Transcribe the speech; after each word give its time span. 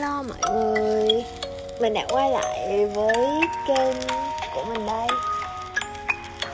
Hello 0.00 0.22
mọi 0.22 0.54
người. 0.54 1.24
Mình 1.80 1.94
đã 1.94 2.06
quay 2.10 2.30
lại 2.30 2.86
với 2.94 3.16
kênh 3.68 3.96
của 4.54 4.64
mình 4.64 4.86
đây. 4.86 5.06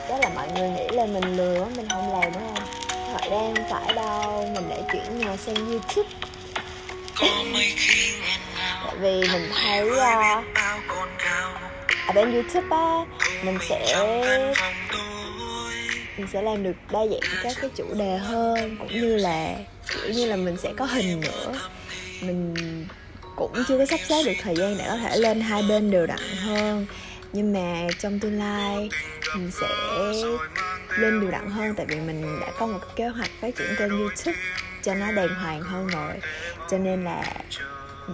Chắc 0.09 0.21
là 0.21 0.29
mọi 0.35 0.47
người 0.55 0.69
nghĩ 0.69 0.87
là 0.91 1.05
mình 1.05 1.37
lừa 1.37 1.65
mình 1.75 1.87
không 1.89 2.19
làm 2.19 2.33
đúng 2.33 2.43
không? 2.55 2.67
Thật 2.89 3.29
ra 3.31 3.37
không 3.37 3.55
phải 3.69 3.93
đâu, 3.93 4.47
mình 4.55 4.69
đã 4.69 4.75
chuyển 4.93 5.19
nhà 5.19 5.37
sang 5.37 5.55
Youtube. 5.55 6.09
Tại 8.85 8.95
vì 8.99 9.27
mình 9.31 9.49
thấy 9.63 9.89
uh, 9.89 9.97
ở 12.07 12.13
bên 12.15 12.33
Youtube 12.33 12.67
á 12.69 13.05
Mình 13.43 13.57
sẽ 13.69 14.05
mình 16.17 16.27
sẽ 16.33 16.41
làm 16.41 16.63
được 16.63 16.75
đa 16.91 16.99
dạng 16.99 17.43
các 17.43 17.53
cái 17.61 17.69
chủ 17.75 17.85
đề 17.93 18.17
hơn 18.17 18.77
cũng 18.79 18.93
như 18.93 19.17
là 19.17 19.55
kiểu 19.93 20.13
như 20.13 20.25
là 20.25 20.35
mình 20.35 20.57
sẽ 20.57 20.73
có 20.77 20.85
hình 20.85 21.21
nữa. 21.21 21.59
Mình 22.21 22.55
cũng 23.37 23.51
chưa 23.67 23.77
có 23.77 23.85
sắp 23.85 23.99
xếp 24.09 24.23
được 24.25 24.33
thời 24.41 24.55
gian 24.55 24.75
để 24.77 24.85
có 24.87 24.97
thể 24.97 25.17
lên 25.17 25.41
hai 25.41 25.63
bên 25.69 25.91
đều 25.91 26.07
đặn 26.07 26.19
hơn. 26.45 26.85
Nhưng 27.33 27.53
mà 27.53 27.87
trong 27.99 28.19
tương 28.19 28.39
lai, 28.39 28.89
mình 29.35 29.51
sẽ 29.61 29.67
lên 30.97 31.21
đều 31.21 31.31
đặn 31.31 31.49
hơn 31.49 31.73
tại 31.75 31.85
vì 31.89 31.95
mình 31.95 32.39
đã 32.41 32.51
có 32.59 32.65
một 32.65 32.79
kế 32.95 33.07
hoạch 33.07 33.29
phát 33.41 33.55
triển 33.55 33.67
kênh 33.77 33.89
youtube 33.89 34.37
cho 34.83 34.95
nó 34.95 35.11
đàng 35.11 35.35
hoàng 35.35 35.61
hơn 35.61 35.87
rồi. 35.87 36.13
Cho 36.71 36.77
nên 36.77 37.03
là 37.03 37.23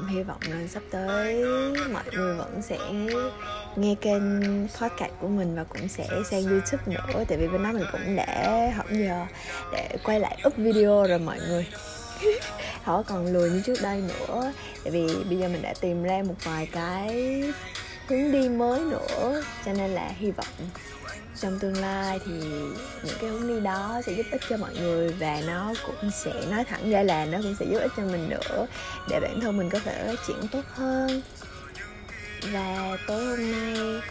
hy 0.09 0.23
vọng 0.23 0.39
là 0.49 0.67
sắp 0.67 0.83
tới 0.91 1.43
mọi 1.91 2.03
người 2.11 2.35
vẫn 2.35 2.61
sẽ 2.61 2.77
nghe 3.75 3.95
kênh 4.01 4.41
podcast 4.67 5.11
của 5.19 5.27
mình 5.27 5.55
và 5.55 5.63
cũng 5.63 5.87
sẽ 5.87 6.07
sang 6.31 6.43
youtube 6.43 6.83
nữa. 6.85 7.23
Tại 7.27 7.37
vì 7.37 7.47
bên 7.47 7.63
đó 7.63 7.71
mình 7.71 7.85
cũng 7.91 8.15
đã 8.15 8.71
hỏng 8.77 8.99
giờ 9.05 9.25
để 9.73 9.97
quay 10.03 10.19
lại 10.19 10.37
up 10.47 10.57
video 10.57 11.07
rồi 11.07 11.19
mọi 11.19 11.39
người. 11.47 11.67
không 12.85 13.03
còn 13.03 13.33
lười 13.33 13.49
như 13.49 13.61
trước 13.65 13.81
đây 13.81 14.01
nữa. 14.01 14.53
Tại 14.83 14.91
vì 14.91 15.07
bây 15.29 15.37
giờ 15.37 15.47
mình 15.47 15.61
đã 15.61 15.73
tìm 15.81 16.03
ra 16.03 16.23
một 16.27 16.35
vài 16.43 16.65
cái 16.71 17.43
hướng 18.07 18.31
đi 18.31 18.49
mới 18.49 18.79
nữa, 18.79 19.43
cho 19.65 19.73
nên 19.73 19.91
là 19.91 20.11
hy 20.17 20.31
vọng 20.31 20.69
trong 21.39 21.59
tương 21.59 21.77
lai 21.77 22.19
thì 22.25 22.31
những 23.03 23.17
cái 23.21 23.29
hướng 23.29 23.47
đi 23.47 23.59
đó 23.59 24.01
sẽ 24.05 24.11
giúp 24.11 24.25
ích 24.31 24.41
cho 24.49 24.57
mọi 24.57 24.73
người 24.79 25.09
và 25.09 25.41
nó 25.47 25.73
cũng 25.85 26.11
sẽ 26.23 26.31
nói 26.49 26.63
thẳng 26.63 26.91
ra 26.91 27.03
là 27.03 27.25
nó 27.25 27.37
cũng 27.43 27.55
sẽ 27.59 27.65
giúp 27.65 27.79
ích 27.79 27.91
cho 27.97 28.03
mình 28.03 28.29
nữa, 28.29 28.67
để 29.09 29.19
bản 29.19 29.39
thân 29.41 29.57
mình 29.57 29.69
có 29.69 29.79
thể 29.79 30.03
phát 30.07 30.23
triển 30.27 30.47
tốt 30.51 30.63
hơn. 30.73 31.21
Và 32.53 32.97
tối 33.07 33.25
hôm 33.25 33.51
nay 33.51 34.01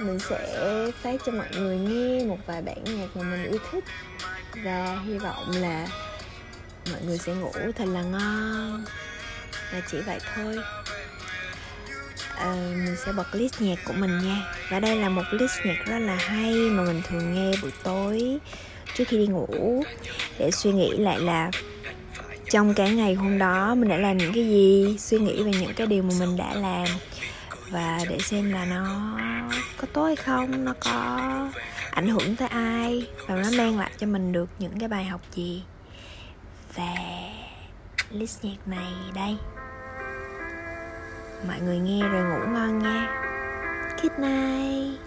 mình 0.00 0.18
sẽ 0.18 0.66
phát 1.02 1.20
cho 1.26 1.32
mọi 1.32 1.48
người 1.52 1.78
nghe 1.78 2.24
một 2.24 2.38
vài 2.46 2.62
bản 2.62 2.84
nhạc 2.84 3.16
mà 3.16 3.22
mình 3.22 3.50
yêu 3.50 3.58
thích. 3.72 3.84
Và 4.64 4.98
hy 5.06 5.18
vọng 5.18 5.50
là 5.60 5.86
mọi 6.92 7.00
người 7.06 7.18
sẽ 7.18 7.34
ngủ 7.34 7.52
thật 7.76 7.88
là 7.88 8.02
ngon. 8.02 8.84
Là 9.72 9.80
chỉ 9.90 9.98
vậy 10.06 10.18
thôi. 10.34 10.56
À, 12.36 12.54
mình 12.54 12.96
sẽ 13.06 13.12
bật 13.12 13.34
list 13.34 13.60
nhạc 13.60 13.78
của 13.84 13.92
mình 13.92 14.18
nha. 14.18 14.54
Và 14.70 14.80
đây 14.80 14.96
là 14.96 15.08
một 15.08 15.22
list 15.30 15.52
nhạc 15.64 15.84
rất 15.86 15.98
là 15.98 16.16
hay 16.16 16.52
mà 16.54 16.82
mình 16.82 17.02
thường 17.08 17.34
nghe 17.34 17.52
buổi 17.62 17.72
tối 17.82 18.38
trước 18.94 19.04
khi 19.08 19.18
đi 19.18 19.26
ngủ. 19.26 19.84
Để 20.38 20.50
suy 20.50 20.72
nghĩ 20.72 20.96
lại 20.96 21.20
là 21.20 21.50
trong 22.50 22.74
cả 22.74 22.88
ngày 22.88 23.14
hôm 23.14 23.38
đó 23.38 23.74
mình 23.74 23.88
đã 23.88 23.96
làm 23.96 24.16
những 24.16 24.32
cái 24.32 24.46
gì 24.46 24.96
suy 24.98 25.18
nghĩ 25.18 25.42
về 25.42 25.50
những 25.60 25.74
cái 25.74 25.86
điều 25.86 26.02
mà 26.02 26.14
mình 26.18 26.36
đã 26.36 26.54
làm. 26.54 26.88
Và 27.70 27.98
để 28.08 28.18
xem 28.18 28.52
là 28.52 28.64
nó 28.64 29.16
có 29.76 29.86
tốt 29.92 30.04
hay 30.06 30.16
không 30.16 30.64
nó 30.64 30.74
có 30.80 31.20
ảnh 31.90 32.08
hưởng 32.08 32.36
tới 32.36 32.48
ai 32.48 33.06
và 33.26 33.34
nó 33.36 33.50
mang 33.58 33.78
lại 33.78 33.90
cho 33.98 34.06
mình 34.06 34.32
được 34.32 34.48
những 34.58 34.78
cái 34.78 34.88
bài 34.88 35.04
học 35.04 35.20
gì 35.34 35.62
và 36.76 36.94
list 38.10 38.44
nhạc 38.44 38.68
này 38.68 38.92
đây. 39.14 39.36
Mọi 41.48 41.60
người 41.60 41.78
nghe 41.78 42.08
rồi 42.08 42.22
ngủ 42.22 42.46
ngon 42.52 42.78
nha. 42.78 43.20
Good 44.02 44.18
night. 44.18 45.00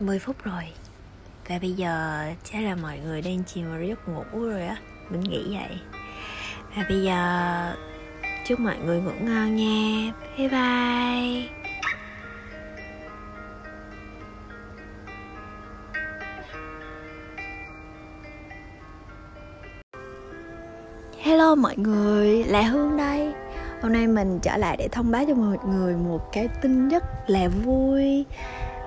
10 0.00 0.18
phút 0.18 0.36
rồi. 0.44 0.62
Và 1.48 1.58
bây 1.58 1.72
giờ 1.72 2.24
chắc 2.44 2.62
là 2.62 2.76
mọi 2.76 2.98
người 2.98 3.22
đang 3.22 3.44
chìm 3.44 3.70
vào 3.70 3.82
giấc 3.82 4.08
ngủ 4.08 4.24
rồi 4.32 4.66
á. 4.66 4.76
Mình 5.10 5.20
nghĩ 5.20 5.56
vậy. 5.56 5.78
Và 6.76 6.84
bây 6.88 7.02
giờ 7.02 7.74
chúc 8.46 8.60
mọi 8.60 8.76
người 8.84 9.00
ngủ 9.00 9.12
ngon 9.20 9.56
nha. 9.56 10.12
Bye 10.38 10.48
bye. 10.48 11.48
Hello 21.22 21.54
mọi 21.54 21.76
người, 21.76 22.44
là 22.44 22.62
Hương 22.62 22.96
đây. 22.96 23.32
Hôm 23.82 23.92
nay 23.92 24.06
mình 24.06 24.38
trở 24.42 24.56
lại 24.56 24.76
để 24.76 24.88
thông 24.88 25.10
báo 25.10 25.24
cho 25.28 25.34
mọi 25.34 25.58
người 25.66 25.96
một 25.96 26.32
cái 26.32 26.48
tin 26.62 26.88
rất 26.88 27.04
là 27.26 27.48
vui. 27.48 28.24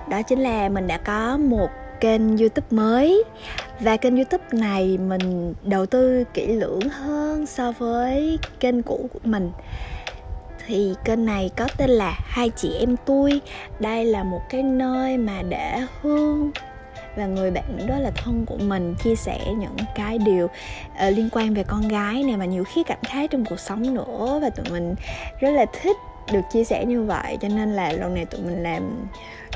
Đó 0.10 0.22
chính 0.22 0.40
là 0.40 0.70
mình 0.70 0.88
đã 0.88 0.98
có 0.98 1.38
một 1.38 1.70
kênh 2.00 2.38
youtube 2.38 2.68
mới. 2.70 3.24
Và 3.80 3.98
kênh 3.98 4.16
youtube 4.16 4.46
này 4.52 4.98
mình 4.98 5.54
đầu 5.64 5.86
tư 5.86 6.24
kỹ 6.34 6.48
lưỡng 6.48 6.90
hơn 6.90 7.46
so 7.46 7.72
với 7.72 8.40
kênh 8.60 8.84
cũ 8.84 9.10
của 9.14 9.20
mình. 9.24 9.52
Thì 10.68 10.94
kênh 11.04 11.26
này 11.26 11.50
có 11.58 11.68
tên 11.78 11.90
là 11.90 12.20
hai 12.24 12.50
chị 12.50 12.78
em 12.80 12.96
tôi 13.06 13.42
đây 13.80 14.06
là 14.06 14.24
một 14.24 14.42
cái 14.50 14.64
nơi 14.64 15.18
mà 15.18 15.42
để 15.50 15.82
hương 16.02 16.52
và 17.18 17.26
người 17.26 17.52
bạn 17.52 17.88
đó 17.88 17.96
là 18.00 18.12
thân 18.12 18.46
của 18.46 18.58
mình 18.58 18.96
chia 19.04 19.16
sẻ 19.16 19.40
những 19.58 19.76
cái 19.96 20.18
điều 20.18 20.46
uh, 20.46 21.18
liên 21.18 21.30
quan 21.32 21.54
về 21.54 21.64
con 21.64 21.88
gái 21.88 22.24
này 22.24 22.38
mà 22.38 22.46
nhiều 22.46 22.64
khía 22.64 22.84
cạnh 22.84 23.04
khác 23.04 23.30
trong 23.32 23.46
cuộc 23.46 23.60
sống 23.60 23.94
nữa. 23.94 24.40
Và 24.42 24.50
tụi 24.50 24.66
mình 24.72 24.96
rất 25.40 25.50
là 25.50 25.66
thích 25.82 25.98
được 26.34 26.42
chia 26.54 26.64
sẻ 26.64 26.86
như 26.86 27.04
vậy 27.04 27.38
cho 27.42 27.48
nên 27.48 27.74
là 27.74 27.92
lần 27.92 28.14
này 28.14 28.26
tụi 28.26 28.42
mình 28.42 28.64
làm 28.64 29.08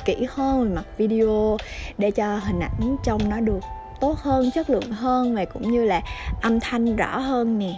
kỹ 0.06 0.28
hơn 0.30 0.64
về 0.64 0.76
mặt 0.76 0.86
video 0.98 1.58
để 1.98 2.12
cho 2.12 2.38
hình 2.38 2.60
ảnh 2.60 2.96
trong 3.04 3.30
nó 3.30 3.40
được 3.40 3.60
tốt 4.02 4.18
hơn 4.18 4.52
chất 4.52 4.70
lượng 4.70 4.92
hơn 4.92 5.36
và 5.36 5.46
cũng 5.46 5.72
như 5.72 5.84
là 5.84 6.02
âm 6.42 6.60
thanh 6.60 6.96
rõ 6.96 7.18
hơn 7.20 7.60
nè. 7.60 7.74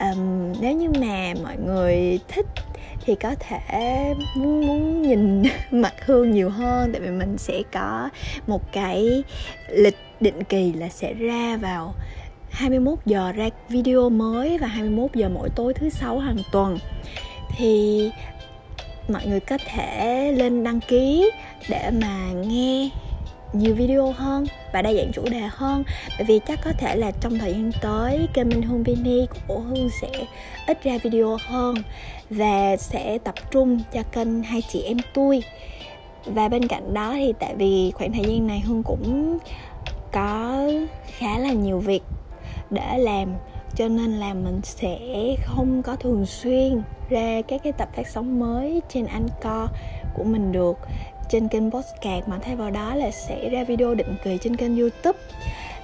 Um, 0.00 0.52
nếu 0.60 0.72
như 0.72 0.90
mà 1.00 1.34
mọi 1.42 1.56
người 1.56 2.20
thích 2.28 2.46
thì 3.00 3.14
có 3.14 3.34
thể 3.40 4.14
muốn 4.36 4.66
muốn 4.66 5.02
nhìn 5.02 5.42
mặt 5.70 5.94
hương 6.06 6.30
nhiều 6.30 6.50
hơn 6.50 6.92
tại 6.92 7.00
vì 7.00 7.10
mình 7.10 7.38
sẽ 7.38 7.62
có 7.72 8.08
một 8.46 8.72
cái 8.72 9.22
lịch 9.68 9.96
định 10.20 10.44
kỳ 10.44 10.72
là 10.72 10.88
sẽ 10.88 11.14
ra 11.14 11.56
vào 11.56 11.94
21 12.50 12.98
giờ 13.06 13.32
ra 13.32 13.48
video 13.68 14.08
mới 14.08 14.58
và 14.58 14.66
21 14.66 15.14
giờ 15.14 15.28
mỗi 15.28 15.48
tối 15.56 15.74
thứ 15.74 15.88
sáu 15.88 16.18
hàng 16.18 16.38
tuần 16.52 16.78
thì 17.56 18.10
mọi 19.08 19.26
người 19.26 19.40
có 19.40 19.58
thể 19.74 20.32
lên 20.32 20.64
đăng 20.64 20.80
ký 20.80 21.30
để 21.68 21.90
mà 22.02 22.32
nghe 22.32 22.90
nhiều 23.52 23.74
video 23.74 24.12
hơn 24.12 24.46
và 24.72 24.82
đa 24.82 24.92
dạng 24.92 25.12
chủ 25.12 25.22
đề 25.30 25.40
hơn. 25.50 25.84
Bởi 26.18 26.24
vì 26.24 26.40
chắc 26.46 26.60
có 26.64 26.72
thể 26.78 26.96
là 26.96 27.10
trong 27.20 27.38
thời 27.38 27.52
gian 27.52 27.70
tới 27.82 28.28
kênh 28.34 28.48
Minh 28.48 28.62
Hương 28.62 28.82
Vini 28.82 29.26
của 29.48 29.58
Hương 29.58 29.90
sẽ 30.00 30.08
ít 30.66 30.82
ra 30.82 30.98
video 31.02 31.36
hơn 31.46 31.74
và 32.30 32.76
sẽ 32.76 33.18
tập 33.18 33.34
trung 33.50 33.80
cho 33.92 34.02
kênh 34.02 34.42
hai 34.42 34.62
chị 34.72 34.82
em 34.82 34.96
tôi. 35.14 35.42
Và 36.24 36.48
bên 36.48 36.68
cạnh 36.68 36.94
đó 36.94 37.12
thì 37.12 37.32
tại 37.38 37.54
vì 37.56 37.90
khoảng 37.94 38.12
thời 38.12 38.24
gian 38.24 38.46
này 38.46 38.60
Hương 38.60 38.82
cũng 38.82 39.38
có 40.12 40.66
khá 41.06 41.38
là 41.38 41.52
nhiều 41.52 41.78
việc 41.78 42.02
để 42.70 42.98
làm, 42.98 43.34
cho 43.74 43.88
nên 43.88 44.12
là 44.12 44.34
mình 44.34 44.60
sẽ 44.62 44.98
không 45.44 45.82
có 45.82 45.96
thường 45.96 46.26
xuyên 46.26 46.82
ra 47.08 47.42
các 47.48 47.60
cái 47.64 47.72
tập 47.72 47.88
phát 47.96 48.08
sóng 48.08 48.38
mới 48.38 48.82
trên 48.88 49.06
Anchor 49.06 49.70
của 50.14 50.24
mình 50.24 50.52
được 50.52 50.78
trên 51.28 51.48
kênh 51.48 51.70
podcast 51.70 52.28
mà 52.28 52.38
thay 52.42 52.56
vào 52.56 52.70
đó 52.70 52.94
là 52.94 53.10
sẽ 53.10 53.48
ra 53.48 53.64
video 53.64 53.94
định 53.94 54.16
kỳ 54.24 54.38
trên 54.42 54.56
kênh 54.56 54.78
youtube. 54.78 55.18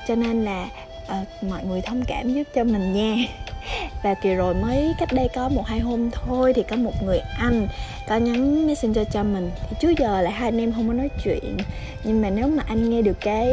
Cho 0.09 0.15
nên 0.15 0.45
là 0.45 0.69
uh, 1.05 1.45
mọi 1.51 1.65
người 1.65 1.81
thông 1.81 2.03
cảm 2.07 2.35
giúp 2.35 2.43
cho 2.55 2.65
mình 2.65 2.93
nha. 2.93 3.15
Và 4.03 4.15
kỳ 4.15 4.35
rồi 4.35 4.55
mới 4.55 4.95
cách 4.99 5.09
đây 5.13 5.29
có 5.35 5.49
một 5.49 5.67
hai 5.67 5.81
hôm 5.81 6.11
thôi 6.11 6.53
thì 6.55 6.63
có 6.63 6.77
một 6.77 7.03
người 7.03 7.19
anh 7.39 7.69
có 8.09 8.17
nhắn 8.17 8.67
messenger 8.67 9.09
cho 9.13 9.23
mình. 9.23 9.51
Thì 9.71 9.77
trước 9.81 9.93
giờ 9.99 10.23
là 10.23 10.31
hai 10.31 10.49
anh 10.49 10.61
em 10.61 10.73
không 10.73 10.89
có 10.89 10.95
nói 10.95 11.09
chuyện. 11.25 11.57
Nhưng 12.05 12.23
mà 12.23 12.31
nếu 12.31 12.49
mà 12.49 12.63
anh 12.67 12.91
nghe 12.91 13.03
được 13.03 13.21
cái 13.21 13.51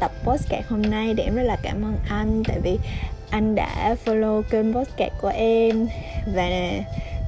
tập 0.00 0.10
podcast 0.24 0.66
hôm 0.68 0.82
nay 0.82 1.14
thì 1.16 1.22
em 1.22 1.34
rất 1.34 1.42
là 1.42 1.56
cảm 1.62 1.84
ơn 1.84 1.96
anh. 2.08 2.42
Tại 2.48 2.60
vì 2.62 2.78
anh 3.30 3.54
đã 3.54 3.96
follow 4.04 4.42
kênh 4.42 4.74
podcast 4.74 5.12
của 5.20 5.32
em. 5.36 5.88
Và 6.34 6.48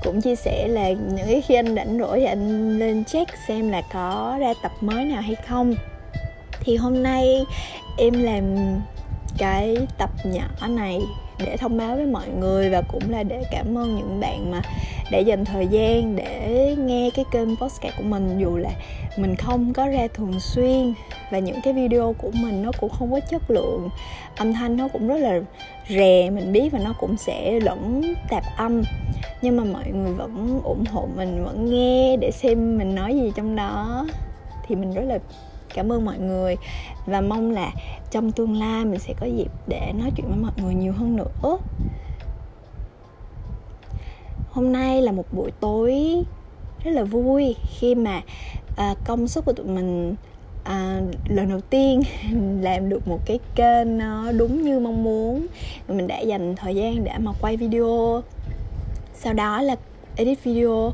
cũng 0.04 0.20
chia 0.20 0.36
sẻ 0.36 0.68
là 0.68 0.88
những 0.90 1.26
cái 1.26 1.40
khi 1.40 1.54
anh 1.54 1.74
rảnh 1.74 1.98
rỗi 1.98 2.20
thì 2.20 2.26
anh 2.26 2.78
lên 2.78 3.04
check 3.04 3.30
xem 3.48 3.68
là 3.68 3.82
có 3.92 4.36
ra 4.40 4.54
tập 4.62 4.72
mới 4.80 5.04
nào 5.04 5.22
hay 5.22 5.34
không. 5.34 5.74
Thì 6.60 6.76
hôm 6.76 7.02
nay 7.02 7.44
em 7.98 8.12
làm 8.22 8.44
cái 9.38 9.76
tập 9.98 10.10
nhỏ 10.24 10.68
này 10.68 11.00
để 11.38 11.56
thông 11.56 11.76
báo 11.76 11.96
với 11.96 12.06
mọi 12.06 12.28
người 12.28 12.70
và 12.70 12.82
cũng 12.92 13.10
là 13.10 13.22
để 13.22 13.42
cảm 13.50 13.78
ơn 13.78 13.96
những 13.96 14.20
bạn 14.20 14.50
mà 14.50 14.62
để 15.10 15.20
dành 15.20 15.44
thời 15.44 15.66
gian 15.66 16.16
để 16.16 16.76
nghe 16.78 17.10
cái 17.14 17.24
kênh 17.32 17.56
podcast 17.56 17.96
của 17.96 18.02
mình. 18.02 18.38
Dù 18.38 18.56
là 18.56 18.70
mình 19.16 19.36
không 19.36 19.72
có 19.72 19.88
ra 19.88 20.06
thường 20.14 20.40
xuyên 20.40 20.94
và 21.30 21.38
những 21.38 21.60
cái 21.64 21.72
video 21.72 22.14
của 22.18 22.30
mình 22.42 22.62
nó 22.62 22.70
cũng 22.80 22.90
không 22.90 23.12
có 23.12 23.20
chất 23.20 23.50
lượng, 23.50 23.88
âm 24.36 24.52
thanh 24.52 24.76
nó 24.76 24.88
cũng 24.88 25.08
rất 25.08 25.16
là 25.16 25.40
rè, 25.88 26.30
mình 26.30 26.52
biết 26.52 26.72
và 26.72 26.78
nó 26.84 26.94
cũng 27.00 27.16
sẽ 27.16 27.60
lẫn 27.60 28.14
tạp 28.30 28.42
âm 28.56 28.82
nhưng 29.44 29.56
mà 29.56 29.64
mọi 29.64 29.90
người 29.92 30.12
vẫn 30.12 30.60
ủng 30.64 30.84
hộ 30.92 31.08
mình 31.16 31.44
vẫn 31.44 31.70
nghe 31.70 32.16
để 32.16 32.30
xem 32.30 32.78
mình 32.78 32.94
nói 32.94 33.14
gì 33.14 33.32
trong 33.36 33.56
đó. 33.56 34.06
Thì 34.66 34.74
mình 34.74 34.94
rất 34.94 35.02
là 35.02 35.18
cảm 35.74 35.92
ơn 35.92 36.04
mọi 36.04 36.18
người. 36.18 36.56
Và 37.06 37.20
mong 37.20 37.50
là 37.50 37.72
trong 38.10 38.32
tương 38.32 38.58
lai 38.58 38.84
mình 38.84 38.98
sẽ 38.98 39.14
có 39.20 39.26
dịp 39.26 39.48
để 39.66 39.92
nói 39.94 40.10
chuyện 40.16 40.26
với 40.28 40.36
mọi 40.36 40.52
người 40.56 40.74
nhiều 40.74 40.92
hơn 40.92 41.16
nữa. 41.16 41.58
Hôm 44.50 44.72
nay 44.72 45.02
là 45.02 45.12
một 45.12 45.26
buổi 45.32 45.50
tối 45.60 46.22
rất 46.84 46.90
là 46.90 47.04
vui 47.04 47.56
khi 47.78 47.94
mà 47.94 48.22
à, 48.76 48.94
công 49.04 49.28
suất 49.28 49.44
của 49.44 49.52
tụi 49.52 49.66
mình 49.66 50.14
à, 50.64 51.00
lần 51.28 51.48
đầu 51.48 51.60
tiên 51.60 52.02
làm 52.60 52.88
được 52.88 53.08
một 53.08 53.18
cái 53.26 53.38
kênh 53.54 53.98
nó 53.98 54.32
đúng 54.32 54.62
như 54.62 54.80
mong 54.80 55.02
muốn. 55.04 55.46
Mình 55.88 56.06
đã 56.06 56.20
dành 56.20 56.56
thời 56.56 56.74
gian 56.74 57.04
để 57.04 57.12
mà 57.18 57.32
quay 57.40 57.56
video 57.56 58.22
sau 59.24 59.32
đó 59.32 59.62
là 59.62 59.76
edit 60.16 60.44
video 60.44 60.92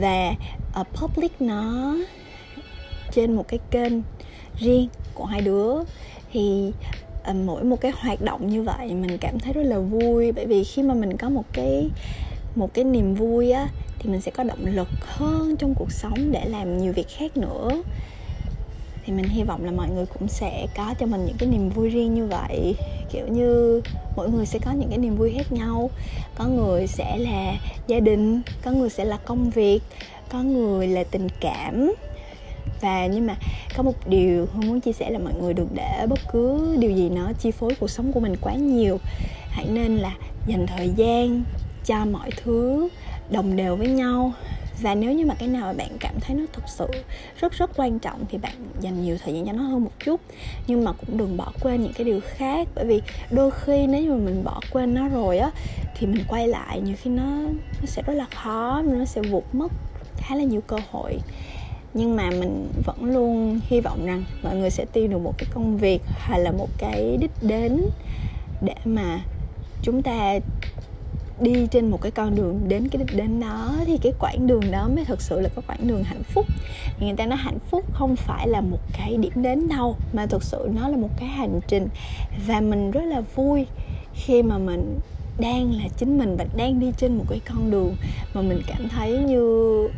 và 0.00 0.34
uh, 0.80 0.86
public 0.92 1.40
nó 1.40 1.96
trên 3.10 3.34
một 3.34 3.48
cái 3.48 3.58
kênh 3.70 3.92
riêng 4.58 4.88
của 5.14 5.24
hai 5.24 5.40
đứa. 5.40 5.74
Thì 6.32 6.72
uh, 7.30 7.36
mỗi 7.36 7.64
một 7.64 7.80
cái 7.80 7.92
hoạt 7.96 8.20
động 8.20 8.46
như 8.46 8.62
vậy 8.62 8.94
mình 8.94 9.18
cảm 9.18 9.38
thấy 9.38 9.52
rất 9.52 9.62
là 9.62 9.78
vui. 9.78 10.32
Bởi 10.32 10.46
vì 10.46 10.64
khi 10.64 10.82
mà 10.82 10.94
mình 10.94 11.16
có 11.16 11.28
một 11.28 11.44
cái 11.52 11.90
một 12.54 12.74
cái 12.74 12.84
niềm 12.84 13.14
vui 13.14 13.50
á 13.50 13.68
thì 13.98 14.10
mình 14.10 14.20
sẽ 14.20 14.30
có 14.30 14.44
động 14.44 14.66
lực 14.66 14.88
hơn 15.00 15.56
trong 15.56 15.74
cuộc 15.74 15.92
sống 15.92 16.32
để 16.32 16.44
làm 16.44 16.78
nhiều 16.78 16.92
việc 16.92 17.08
khác 17.08 17.36
nữa 17.36 17.82
thì 19.06 19.12
mình 19.12 19.24
hy 19.24 19.42
vọng 19.42 19.64
là 19.64 19.70
mọi 19.70 19.88
người 19.90 20.06
cũng 20.06 20.28
sẽ 20.28 20.66
có 20.76 20.94
cho 20.98 21.06
mình 21.06 21.26
những 21.26 21.36
cái 21.38 21.48
niềm 21.48 21.68
vui 21.68 21.88
riêng 21.88 22.14
như 22.14 22.26
vậy. 22.26 22.76
Kiểu 23.10 23.28
như 23.28 23.80
mỗi 24.16 24.30
người 24.30 24.46
sẽ 24.46 24.58
có 24.58 24.72
những 24.72 24.88
cái 24.88 24.98
niềm 24.98 25.16
vui 25.16 25.32
khác 25.36 25.52
nhau. 25.52 25.90
Có 26.34 26.46
người 26.46 26.86
sẽ 26.86 27.16
là 27.16 27.54
gia 27.86 28.00
đình, 28.00 28.42
có 28.62 28.70
người 28.70 28.90
sẽ 28.90 29.04
là 29.04 29.16
công 29.16 29.50
việc, 29.50 29.80
có 30.28 30.42
người 30.42 30.86
là 30.86 31.04
tình 31.04 31.28
cảm. 31.40 31.92
Và 32.80 33.06
nhưng 33.06 33.26
mà 33.26 33.36
có 33.76 33.82
một 33.82 34.08
điều 34.08 34.46
không 34.46 34.68
muốn 34.68 34.80
chia 34.80 34.92
sẻ 34.92 35.10
là 35.10 35.18
mọi 35.18 35.32
người 35.40 35.54
đừng 35.54 35.68
để 35.74 36.06
bất 36.08 36.18
cứ 36.32 36.76
điều 36.78 36.90
gì 36.90 37.08
nó 37.08 37.32
chi 37.32 37.50
phối 37.50 37.74
cuộc 37.80 37.90
sống 37.90 38.12
của 38.12 38.20
mình 38.20 38.36
quá 38.40 38.54
nhiều. 38.54 38.98
Hãy 39.50 39.66
nên 39.70 39.96
là 39.96 40.14
dành 40.46 40.66
thời 40.66 40.88
gian 40.96 41.42
cho 41.86 42.04
mọi 42.04 42.30
thứ 42.44 42.88
đồng 43.30 43.56
đều 43.56 43.76
với 43.76 43.88
nhau 43.88 44.32
và 44.84 44.94
nếu 44.94 45.12
như 45.12 45.26
mà 45.26 45.34
cái 45.34 45.48
nào 45.48 45.66
mà 45.66 45.72
bạn 45.72 45.90
cảm 46.00 46.14
thấy 46.20 46.36
nó 46.36 46.44
thực 46.52 46.64
sự 46.68 46.86
rất 47.40 47.52
rất 47.52 47.70
quan 47.76 47.98
trọng 47.98 48.24
thì 48.30 48.38
bạn 48.38 48.52
dành 48.80 49.02
nhiều 49.02 49.16
thời 49.24 49.34
gian 49.34 49.46
cho 49.46 49.52
nó 49.52 49.62
hơn 49.62 49.84
một 49.84 49.90
chút. 50.04 50.20
Nhưng 50.66 50.84
mà 50.84 50.92
cũng 50.92 51.18
đừng 51.18 51.36
bỏ 51.36 51.52
quên 51.60 51.82
những 51.82 51.92
cái 51.92 52.04
điều 52.04 52.20
khác. 52.24 52.68
Bởi 52.74 52.84
vì 52.84 53.02
đôi 53.30 53.50
khi 53.50 53.86
nếu 53.86 54.02
như 54.02 54.10
mà 54.10 54.16
mình 54.16 54.44
bỏ 54.44 54.60
quên 54.70 54.94
nó 54.94 55.08
rồi 55.08 55.38
á, 55.38 55.50
thì 55.98 56.06
mình 56.06 56.24
quay 56.28 56.48
lại, 56.48 56.80
nhiều 56.80 56.94
khi 57.02 57.10
nó 57.10 57.24
nó 57.80 57.86
sẽ 57.86 58.02
rất 58.02 58.12
là 58.12 58.24
khó, 58.24 58.82
nó 58.82 59.04
sẽ 59.04 59.20
vụt 59.22 59.44
mất 59.52 59.72
khá 60.16 60.36
là 60.36 60.44
nhiều 60.44 60.60
cơ 60.60 60.76
hội. 60.90 61.18
Nhưng 61.94 62.16
mà 62.16 62.30
mình 62.30 62.68
vẫn 62.84 63.04
luôn 63.04 63.60
hy 63.68 63.80
vọng 63.80 64.06
rằng 64.06 64.24
mọi 64.42 64.56
người 64.56 64.70
sẽ 64.70 64.84
tìm 64.92 65.10
được 65.10 65.18
một 65.18 65.34
cái 65.38 65.46
công 65.54 65.76
việc 65.76 66.02
hay 66.18 66.40
là 66.40 66.52
một 66.52 66.68
cái 66.78 67.16
đích 67.20 67.32
đến 67.42 67.80
để 68.60 68.74
mà 68.84 69.20
chúng 69.82 70.02
ta 70.02 70.38
đi 71.40 71.66
trên 71.70 71.90
một 71.90 72.02
cái 72.02 72.10
con 72.12 72.34
đường 72.34 72.60
đến 72.68 72.88
cái 72.88 73.02
đích 73.04 73.16
đến 73.16 73.40
đó 73.40 73.74
thì 73.86 73.98
cái 74.02 74.12
quãng 74.20 74.46
đường 74.46 74.70
đó 74.70 74.88
mới 74.88 75.04
thực 75.04 75.20
sự 75.20 75.40
là 75.40 75.48
cái 75.48 75.62
quãng 75.66 75.88
đường 75.88 76.04
hạnh 76.04 76.22
phúc. 76.22 76.46
Thì 76.98 77.06
người 77.06 77.16
ta 77.16 77.26
nói 77.26 77.38
hạnh 77.38 77.58
phúc 77.70 77.84
không 77.92 78.16
phải 78.16 78.48
là 78.48 78.60
một 78.60 78.78
cái 78.98 79.16
điểm 79.16 79.42
đến 79.42 79.68
đâu, 79.68 79.96
mà 80.12 80.26
thực 80.26 80.42
sự 80.42 80.68
nó 80.74 80.88
là 80.88 80.96
một 80.96 81.10
cái 81.16 81.28
hành 81.28 81.60
trình. 81.68 81.88
Và 82.46 82.60
mình 82.60 82.90
rất 82.90 83.04
là 83.04 83.20
vui 83.34 83.66
khi 84.14 84.42
mà 84.42 84.58
mình 84.58 84.98
đang 85.38 85.72
là 85.72 85.88
chính 85.96 86.18
mình 86.18 86.36
và 86.36 86.44
đang 86.56 86.80
đi 86.80 86.92
trên 86.96 87.18
một 87.18 87.24
cái 87.28 87.40
con 87.48 87.70
đường 87.70 87.96
mà 88.34 88.42
mình 88.42 88.62
cảm 88.66 88.88
thấy 88.88 89.18
như 89.18 89.88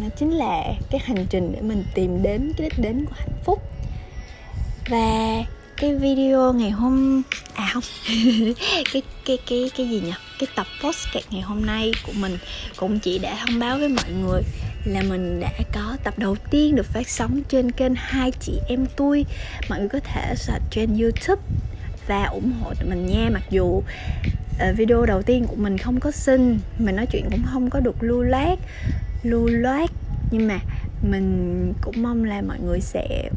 nó 0.00 0.08
chính 0.16 0.30
là 0.30 0.74
cái 0.90 1.00
hành 1.04 1.26
trình 1.30 1.52
để 1.52 1.60
mình 1.60 1.84
tìm 1.94 2.22
đến 2.22 2.52
cái 2.56 2.68
đích 2.70 2.78
đến 2.84 3.04
của 3.04 3.14
hạnh 3.14 3.38
phúc. 3.44 3.62
Và 4.88 5.44
cái 5.76 5.94
video 5.94 6.52
ngày 6.52 6.70
hôm 6.70 7.22
à 7.54 7.70
không, 7.72 7.82
cái 8.92 9.02
cái 9.24 9.38
cái 9.46 9.70
cái 9.76 9.88
gì 9.88 10.00
nhỉ? 10.00 10.12
Cái 10.38 10.48
tập 10.56 10.66
podcast 10.84 11.26
ngày 11.30 11.42
hôm 11.42 11.66
nay 11.66 11.92
của 12.06 12.12
mình 12.20 12.38
cũng 12.76 12.98
chỉ 12.98 13.18
để 13.18 13.34
thông 13.46 13.58
báo 13.58 13.78
với 13.78 13.88
mọi 13.88 14.12
người 14.12 14.42
là 14.84 15.02
mình 15.02 15.40
đã 15.40 15.52
có 15.72 15.96
tập 16.04 16.14
đầu 16.18 16.36
tiên 16.50 16.76
được 16.76 16.86
phát 16.86 17.08
sóng 17.08 17.42
trên 17.48 17.72
kênh 17.72 17.94
hai 17.94 18.32
chị 18.40 18.60
em 18.68 18.86
tôi 18.96 19.26
mọi 19.68 19.78
người 19.78 19.88
có 19.88 20.00
thể 20.00 20.34
search 20.36 20.64
trên 20.70 20.98
youtube 20.98 21.42
và 22.06 22.24
ủng 22.24 22.52
hộ 22.60 22.74
tụi 22.74 22.88
mình 22.90 23.06
nha. 23.06 23.30
Mặc 23.32 23.42
dù 23.50 23.64
uh, 23.64 23.82
video 24.76 25.06
đầu 25.06 25.22
tiên 25.22 25.46
của 25.46 25.56
mình 25.56 25.78
không 25.78 26.00
có 26.00 26.10
xinh 26.10 26.58
mình 26.78 26.96
nói 26.96 27.06
chuyện 27.06 27.28
cũng 27.30 27.42
không 27.52 27.70
có 27.70 27.80
được 27.80 28.02
lưu 28.02 28.22
loát 28.22 28.58
lưu 29.22 29.48
loát. 29.48 29.90
Nhưng 30.30 30.48
mà 30.48 30.58
mình 31.02 31.72
cũng 31.80 32.02
mong 32.02 32.24
là 32.24 32.42
mọi 32.42 32.58
người 32.60 32.80
sẽ 32.80 33.30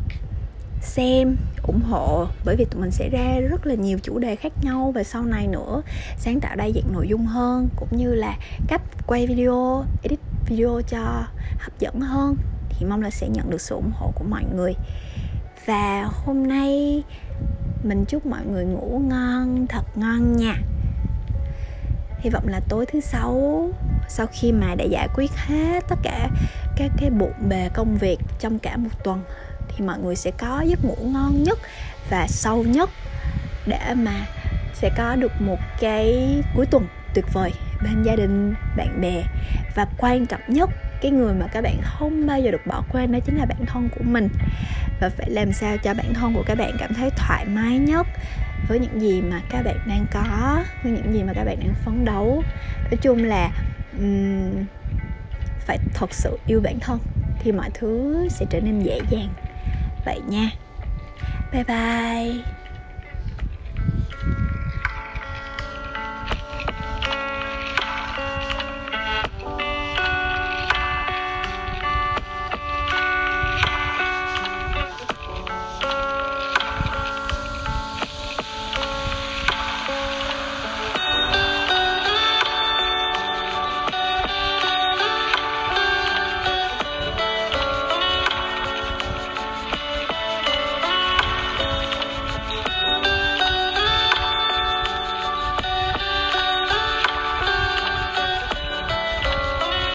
xem 0.81 1.35
ủng 1.69 1.81
hộ, 1.81 2.27
bởi 2.45 2.55
vì 2.55 2.65
tụi 2.65 2.81
mình 2.81 2.91
sẽ 2.91 3.09
ra 3.09 3.39
rất 3.49 3.65
là 3.65 3.75
nhiều 3.75 3.99
chủ 4.03 4.19
đề 4.19 4.35
khác 4.35 4.53
nhau 4.61 4.91
về 4.95 5.03
sau 5.03 5.23
này 5.23 5.47
nữa, 5.47 5.81
sáng 6.17 6.39
tạo 6.39 6.55
đa 6.55 6.69
dạng 6.75 6.93
nội 6.93 7.07
dung 7.07 7.25
hơn, 7.25 7.69
cũng 7.75 7.89
như 7.91 8.15
là 8.15 8.38
cách 8.67 8.81
quay 9.07 9.27
video, 9.27 9.85
edit 10.03 10.19
video 10.47 10.81
cho 10.88 10.99
hấp 11.59 11.79
dẫn 11.79 12.01
hơn. 12.01 12.35
Thì 12.69 12.85
mong 12.85 13.01
là 13.01 13.09
sẽ 13.09 13.27
nhận 13.29 13.49
được 13.49 13.61
sự 13.61 13.75
ủng 13.75 13.91
hộ 13.93 14.11
của 14.15 14.23
mọi 14.29 14.43
người. 14.55 14.73
Và 15.65 16.09
hôm 16.25 16.47
nay, 16.47 17.03
mình 17.83 18.05
chúc 18.05 18.25
mọi 18.25 18.45
người 18.45 18.65
ngủ 18.65 19.01
ngon, 19.07 19.67
thật 19.67 19.83
ngon 19.95 20.38
nha. 20.38 20.55
Hy 22.19 22.29
vọng 22.29 22.47
là 22.47 22.59
tối 22.69 22.85
thứ 22.85 22.99
sáu, 22.99 23.69
sau 24.07 24.27
khi 24.31 24.51
mà 24.51 24.75
đã 24.75 24.83
giải 24.83 25.07
quyết 25.15 25.31
hết 25.35 25.83
tất 25.89 25.95
cả 26.03 26.29
các 26.75 26.91
cái 26.97 27.09
bộn 27.09 27.33
bề 27.49 27.69
công 27.73 27.97
việc 27.97 28.17
trong 28.39 28.59
cả 28.59 28.77
một 28.77 29.03
tuần 29.03 29.23
thì 29.79 29.86
mọi 29.86 30.00
người 30.00 30.15
sẽ 30.15 30.31
có 30.31 30.62
giấc 30.62 30.86
ngủ 30.86 30.98
ngon 31.01 31.43
nhất 31.43 31.59
và 32.09 32.27
sâu 32.27 32.63
nhất 32.63 32.89
để 33.65 33.93
mà 33.93 34.25
sẽ 34.74 34.89
có 34.98 35.15
được 35.15 35.31
một 35.41 35.59
cái 35.79 36.36
cuối 36.55 36.65
tuần 36.65 36.88
tuyệt 37.13 37.25
vời 37.33 37.51
bên 37.83 38.03
gia 38.03 38.15
đình 38.15 38.53
bạn 38.77 39.01
bè. 39.01 39.24
Và 39.75 39.88
quan 39.98 40.25
trọng 40.25 40.41
nhất 40.48 40.69
cái 41.01 41.12
người 41.12 41.33
mà 41.33 41.48
các 41.48 41.62
bạn 41.62 41.77
không 41.83 42.27
bao 42.27 42.39
giờ 42.39 42.51
được 42.51 42.67
bỏ 42.67 42.83
quên 42.91 43.12
đó 43.12 43.19
chính 43.25 43.38
là 43.38 43.45
bản 43.45 43.65
thân 43.65 43.89
của 43.95 44.03
mình. 44.03 44.29
Và 45.01 45.09
phải 45.09 45.29
làm 45.29 45.53
sao 45.53 45.77
cho 45.77 45.93
bản 45.93 46.13
thân 46.13 46.33
của 46.33 46.43
các 46.45 46.57
bạn 46.57 46.71
cảm 46.79 46.93
thấy 46.93 47.09
thoải 47.09 47.45
mái 47.45 47.77
nhất 47.77 48.07
với 48.67 48.79
những 48.79 49.01
gì 49.01 49.21
mà 49.21 49.41
các 49.50 49.62
bạn 49.65 49.77
đang 49.86 50.05
có 50.13 50.63
với 50.83 50.91
những 50.91 51.13
gì 51.13 51.24
mà 51.24 51.33
các 51.33 51.43
bạn 51.43 51.59
đang 51.59 51.74
phấn 51.86 52.05
đấu. 52.05 52.43
Nói 52.83 52.98
chung 53.01 53.24
là 53.24 53.51
um, 54.00 54.65
phải 55.59 55.77
thật 55.93 56.13
sự 56.13 56.39
yêu 56.48 56.62
bản 56.63 56.79
thân 56.79 57.00
thì 57.39 57.51
mọi 57.51 57.69
thứ 57.74 58.27
sẽ 58.29 58.45
trở 58.50 58.59
nên 58.59 58.79
dễ 58.79 59.00
dàng 59.09 59.29
vậy 60.05 60.21
nha. 60.21 60.51
Bye 61.51 61.63
bye. 61.63 62.59